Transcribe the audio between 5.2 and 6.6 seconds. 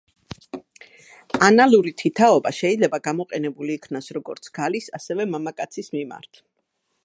მამაკაცის მიმართ.